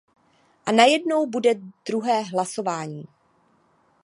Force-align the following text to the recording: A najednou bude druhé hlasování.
A 0.65 0.71
najednou 0.71 1.25
bude 1.27 1.51
druhé 1.85 2.23
hlasování. 2.23 3.05